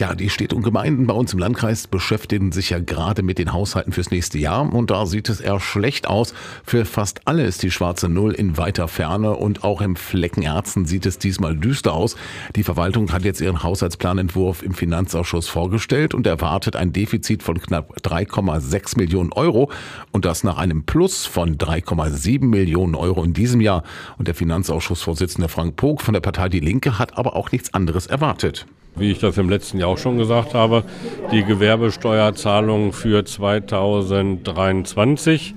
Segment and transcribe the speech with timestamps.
[0.00, 3.52] Ja, die Städte und Gemeinden bei uns im Landkreis beschäftigen sich ja gerade mit den
[3.52, 6.32] Haushalten fürs nächste Jahr und da sieht es eher schlecht aus.
[6.64, 10.86] Für fast alle ist die schwarze Null in weiter Ferne und auch im Flecken Erzen
[10.86, 12.16] sieht es diesmal düster aus.
[12.56, 17.94] Die Verwaltung hat jetzt ihren Haushaltsplanentwurf im Finanzausschuss vorgestellt und erwartet ein Defizit von knapp
[18.00, 19.70] 3,6 Millionen Euro
[20.12, 23.82] und das nach einem Plus von 3,7 Millionen Euro in diesem Jahr.
[24.16, 28.06] Und der Finanzausschussvorsitzende Frank Pog von der Partei Die Linke hat aber auch nichts anderes
[28.06, 28.64] erwartet
[28.96, 30.84] wie ich das im letzten Jahr auch schon gesagt habe,
[31.32, 35.54] die Gewerbesteuerzahlungen für 2023.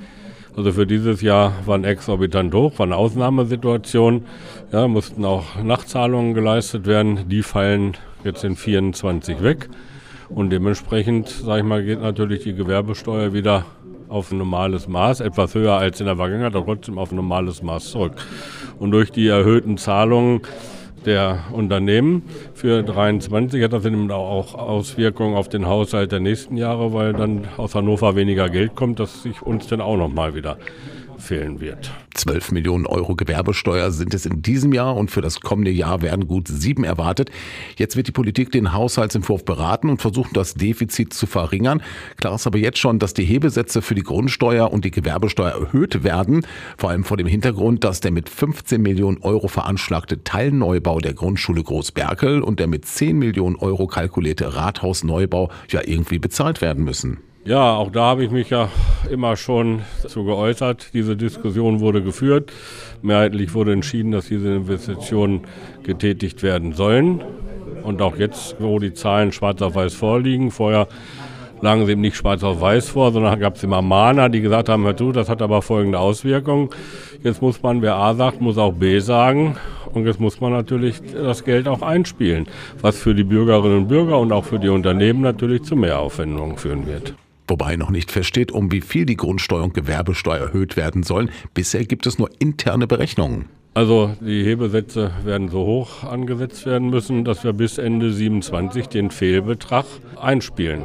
[0.55, 4.25] Also für dieses Jahr waren exorbitant hoch, war eine Ausnahmesituation.
[4.71, 7.27] Ja, mussten auch Nachzahlungen geleistet werden.
[7.27, 9.67] Die fallen jetzt in 24 weg.
[10.29, 13.65] Und dementsprechend, sage ich mal, geht natürlich die Gewerbesteuer wieder
[14.09, 17.63] auf ein normales Maß, etwas höher als in der Vergangenheit, aber trotzdem auf ein normales
[17.63, 18.13] Maß zurück.
[18.77, 20.41] Und durch die erhöhten Zahlungen
[21.05, 22.23] der Unternehmen.
[22.53, 27.47] Für 23 hat das eben auch Auswirkungen auf den Haushalt der nächsten Jahre, weil dann
[27.57, 30.57] aus Hannover weniger Geld kommt, das sich uns dann auch nochmal wieder
[31.23, 31.91] fehlen wird.
[32.13, 36.27] 12 Millionen Euro Gewerbesteuer sind es in diesem Jahr und für das kommende Jahr werden
[36.27, 37.31] gut sieben erwartet.
[37.77, 41.81] Jetzt wird die Politik den Haushaltsentwurf beraten und versuchen, das Defizit zu verringern.
[42.17, 46.03] Klar ist aber jetzt schon, dass die Hebesätze für die Grundsteuer und die Gewerbesteuer erhöht
[46.03, 46.45] werden.
[46.77, 51.63] Vor allem vor dem Hintergrund, dass der mit 15 Millionen Euro veranschlagte Teilneubau der Grundschule
[51.63, 57.19] Großberkel und der mit 10 Millionen Euro kalkulierte Rathausneubau ja irgendwie bezahlt werden müssen.
[57.45, 58.69] Ja, auch da habe ich mich ja
[59.11, 60.93] immer schon zu geäußert.
[60.93, 62.53] Diese Diskussion wurde geführt.
[63.01, 65.41] Mehrheitlich wurde entschieden, dass diese Investitionen
[65.83, 67.21] getätigt werden sollen.
[67.83, 70.87] Und auch jetzt, wo die Zahlen schwarz auf weiß vorliegen, vorher
[71.61, 74.69] lagen sie eben nicht schwarz auf weiß vor, sondern gab es immer Mahner, die gesagt
[74.69, 76.69] haben, hör zu, das hat aber folgende Auswirkungen.
[77.23, 79.57] Jetzt muss man, wer A sagt, muss auch B sagen.
[79.93, 82.47] Und jetzt muss man natürlich das Geld auch einspielen,
[82.81, 86.87] was für die Bürgerinnen und Bürger und auch für die Unternehmen natürlich zu Mehraufwendungen führen
[86.87, 87.13] wird.
[87.53, 91.29] Wobei noch nicht feststeht, um wie viel die Grundsteuer und Gewerbesteuer erhöht werden sollen.
[91.53, 93.45] Bisher gibt es nur interne Berechnungen.
[93.75, 99.11] Also die Hebesätze werden so hoch angesetzt werden müssen, dass wir bis Ende 27 den
[99.11, 99.85] Fehlbetrag
[100.19, 100.81] einspielen.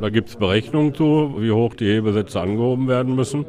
[0.00, 3.46] Da gibt es Berechnungen zu, wie hoch die Hebesätze angehoben werden müssen.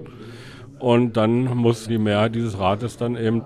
[0.78, 3.46] Und dann muss die Mehrheit dieses Rates dann eben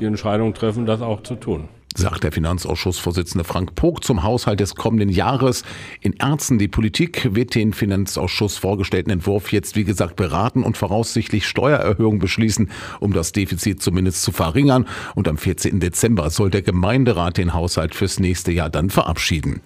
[0.00, 4.74] die Entscheidung treffen, das auch zu tun sagt der Finanzausschussvorsitzende Frank Pog zum Haushalt des
[4.74, 5.62] kommenden Jahres.
[6.00, 11.46] In Ernsten, die Politik wird den Finanzausschuss vorgestellten Entwurf jetzt, wie gesagt, beraten und voraussichtlich
[11.46, 14.86] Steuererhöhungen beschließen, um das Defizit zumindest zu verringern.
[15.14, 15.80] Und am 14.
[15.80, 19.60] Dezember soll der Gemeinderat den Haushalt fürs nächste Jahr dann verabschieden.